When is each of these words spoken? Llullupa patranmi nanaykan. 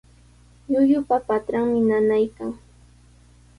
Llullupa 0.71 1.15
patranmi 1.27 1.79
nanaykan. 1.89 2.51